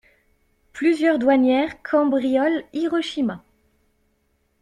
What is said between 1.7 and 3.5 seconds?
cambriolent Hiroshima!